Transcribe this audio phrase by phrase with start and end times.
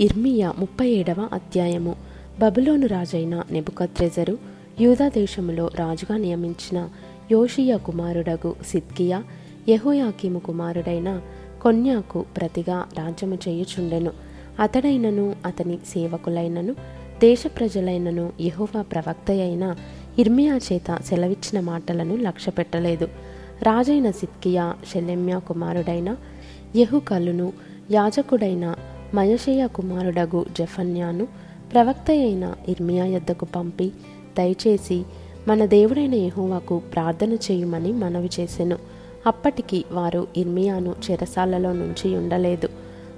[0.00, 1.96] ఇర్మియా ముప్పై ఏడవ అధ్యాయము.
[2.40, 4.38] బబులోను రాజైన నెబుకద్రెజరు
[4.80, 6.88] యూదా దేశములో రాజుగా నియమించిన
[7.32, 9.24] యోషియా కుమారుడగు సిద్కియా
[9.68, 11.20] యహోయాకీము కుమారుడైన
[11.62, 14.12] కొన్యాకు ప్రతిగా రాజ్యము చేయుచుండెను.
[14.60, 16.72] అతడైనను అతని సేవకులైనను
[17.20, 19.76] దేశ ప్రజలైనను యహోవా ప్రవక్త అయిన
[20.18, 23.08] ఇర్మియా చేత సెలవిచ్చిన మాటలను లక్ష్యపెట్టలేదు.
[23.62, 26.16] రాజైన సిద్కియా షెలెమ్యా కుమారుడైన
[26.76, 27.52] యెహుకలును
[27.90, 28.74] యాజకుడైన
[29.14, 31.26] మయషేయ కుమారుడగు జఫన్యాను
[31.72, 33.92] ప్రవక్త అయిన ఇర్మియా యొద్దకు పంపి
[34.38, 35.04] దయచేసి
[35.48, 38.78] మన దేవుడైన యహోవాకు ప్రార్థన చేయమని మనవి చేసెను.
[39.26, 42.68] అప్పటికి వారు ఇర్మియాను చెరసాలలో నుంచి ఉండలేదు.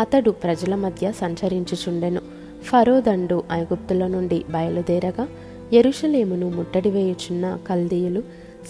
[0.00, 2.20] అతడు ప్రజల మధ్య సంచరించుచుండెను.
[2.62, 5.28] ఫరో దండు ఐగుప్తుల నుండి బయలుదేరగా
[5.72, 8.22] ఎరుషలేమును ముట్టడి వేయుచున్న కల్దీయులు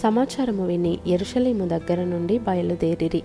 [0.03, 3.23] సమాచారము విని ఎరుషలేము దగ్గర నుండి బయలుదేరిరి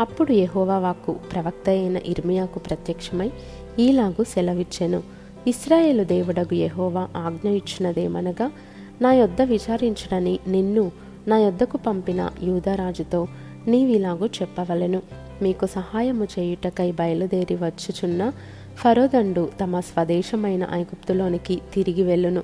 [0.00, 3.30] అప్పుడు యహోవాకు వాక్కు ప్రవక్త అయిన ఇర్మియాకు ప్రత్యక్షమై
[3.78, 5.02] ఈలాగు సెలవిచ్చెను.
[5.46, 8.50] ఇస్రాయేలు దేవుడగు యహోవా ఆజ్ఞ ఇచ్చినదేమనగా
[9.02, 10.92] నా యొద్ద విచారించడని నిన్ను
[11.28, 13.28] నా యొద్దకు పంపిన యూదరాజుతో
[13.66, 15.02] నీవిలాగు చెప్పవలెను.
[15.42, 18.32] మీకు సహాయము చేయుటకై బయలుదేరి వచ్చుచున్న
[18.76, 22.40] ఫరోదండు తమ స్వదేశమైన ఐగుప్తులోనికి తిరిగి వెళ్ళును.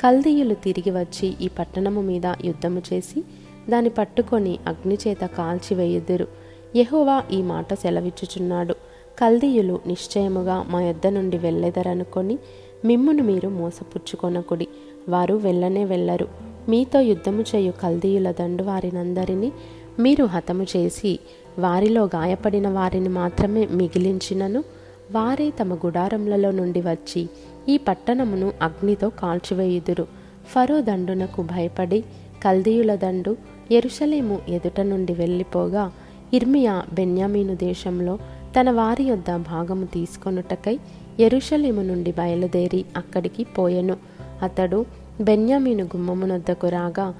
[0.00, 3.24] కల్దీయులు తిరిగి వచ్చి ఈ పట్టణము మీద యుద్ధము చేసి
[3.70, 6.49] దాన్ని పట్టుకొని అగ్నిచేత కాల్చివేయుదురు.
[6.76, 8.74] యెహోవా ఈ మాట సెలవిచ్చుచున్నాడు.
[9.18, 12.38] కల్దీయులు నిశ్చయముగా మా యొద్ద నుండి వెళ్ళెదరనుకొని
[12.84, 14.68] మిమ్మును మీరు మోసపుచ్చుకొనకుడి.
[15.08, 16.28] వారు వెళ్ళనే వెళ్ళరు.
[16.68, 19.52] మీతో యుద్ధము చేయు కల్దీయుల దండు వారినందరినీ
[19.98, 21.18] మీరు హతము చేసి
[21.58, 24.64] వారిలో గాయపడిన వారిని మాత్రమే మిగిలించినను
[25.12, 27.28] వారే తమ గుడారములలో నుండి వచ్చి
[27.68, 30.06] ఈ పట్టణమును అగ్నితో కాల్చివేయుదురు.
[30.46, 32.04] ఫరో దండునకు భయపడి
[32.44, 33.36] కల్దీయుల దండు
[33.70, 35.92] ఎరుషలేము ఎదుట నుండి వెళ్ళిపోగా
[36.34, 38.18] ఇర్మియా బెన్యామీను దేశంలో
[38.60, 40.78] తన వారి యొద్ద భాగము తీసుకొనుటకై
[41.20, 43.96] ఎరుషలేము నుండి బయలుదేరి అక్కడికి పోయెను.
[44.42, 44.86] అతడు
[45.20, 47.14] బెన్యామీను గుమ్మమునొద్దకు రాగా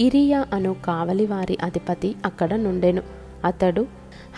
[0.00, 3.02] ఇరియా అను కావలివారి అధిపతి అక్కడ నుండెను.
[3.44, 3.86] అతడు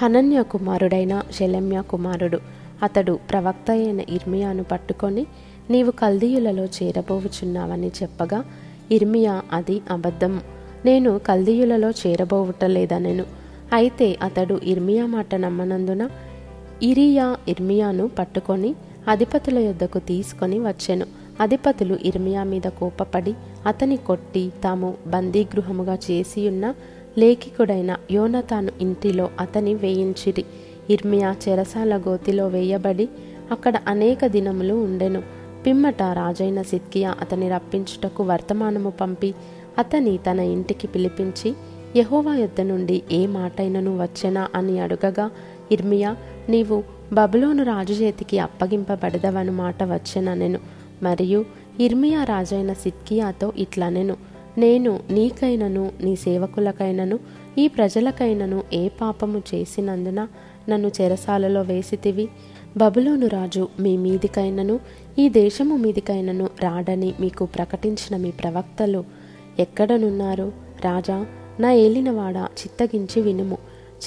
[0.03, 2.38] హనన్య కుమారుడైన శలమ్య కుమారుడు.
[2.82, 5.26] అతడు ప్రవక్త అయిన ఇర్మియాను పట్టుకొని
[5.70, 8.44] నీవు కల్దీయులలో చేరబోవుచున్నావని చెప్పగా
[8.91, 10.41] ఇర్మియా అది అబద్ధం
[10.84, 13.40] నేను కల్దీయులలో చేరబోవుటలేదనెను
[13.72, 16.10] అయితే అతడు ఇర్మియా మాట నమ్మనందున
[16.82, 18.75] ఇరియా ఇర్మియాను పట్టుకొని
[19.08, 21.06] అధిపతుల యొద్దకు తీసుకొని వచ్చెను.
[21.41, 23.34] అధిపతులు ఇర్మియా మీద కోపపడి
[23.66, 26.75] అతని కొట్టి తాము బందీగృహముగా చేసియున్న
[27.19, 30.44] లేఖికుడైన యోనతాను ఇంటిలో అతని వేయించిరి.
[30.91, 33.09] ఇర్మియా చెరసాల గోతిలో వేయబడి
[33.50, 35.22] అక్కడ అనేక దినములు ఉండెను.
[35.66, 39.34] పిమ్మట రాజైన సిద్కియా అతని రప్పించుటకు వర్తమానము పంపి
[39.78, 41.54] అతని తన ఇంటికి పిలిపించి
[41.97, 45.31] యహోవా యుద్ధ నుండి ఏ మాటైనను వచ్చెనా అని అడుగగా
[45.73, 46.17] ఇర్మియా
[46.49, 50.59] నీవు బబులోను రాజు చేతికి అప్పగింపబడదవను మాట వచ్చెననెను
[51.03, 51.45] మరియు
[51.81, 54.17] ఇర్మియా రాజైన సిద్కియాతో ఇట్లనెను
[54.59, 55.01] నేను.
[55.11, 57.19] నీకైనను నీ సేవకులకైనను
[57.59, 60.28] ఈ ప్రజలకైనను ఏ పాపము చేసినందున
[60.69, 62.28] నన్ను చెరసాలలో వేసితివి?
[62.77, 64.81] బబులోను రాజు మీ మీదికైనను
[65.19, 69.05] ఈ దేశము మీదికైనను రాడని మీకు ప్రకటించిన మీ ప్రవక్తలు
[69.59, 70.53] ఎక్కడనున్నారు
[70.84, 71.27] రాజా
[71.60, 73.59] నా ఏలినవాడ చిత్తగించి వినుము.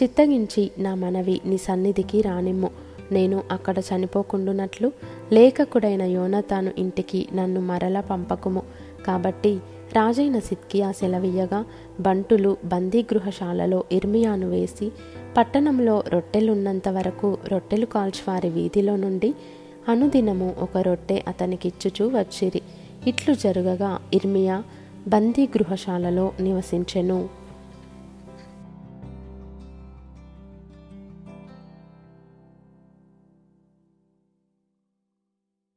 [0.04, 2.70] చిత్తగించి నా మనవి నీ సన్నిధికి రానిమ్ము.
[3.12, 4.92] నేను అక్కడ చనిపోకుండునట్లు
[5.34, 8.62] లేఖకుడైన యోనతాను ఇంటికి నన్ను మరల పంపకుము.
[9.08, 9.60] కాబట్టి
[9.94, 11.66] రాజైన సిద్కియా సెలవీయగా
[12.00, 14.92] బంటులు బందీగృహశాలలో ఇర్మియాను వేసి
[15.38, 19.34] పట్టణంలో రొట్టెలున్నంత వరకు రొట్టెలు కాల్చివారి వీధిలో నుండి
[19.90, 22.62] అనుదినము ఒక రొట్టె అతనికిచ్చుచూ వచ్చిరి.
[23.08, 24.64] ఇట్లు జరుగగా ఇర్మియా
[25.08, 27.43] బందీగృహశాలలో నివసించెను.